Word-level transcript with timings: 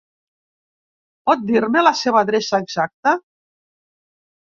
Pot 1.29 1.45
dir-me 1.51 1.85
la 1.89 1.93
seva 2.01 2.25
adreça 2.25 2.65
exacte? 2.67 3.19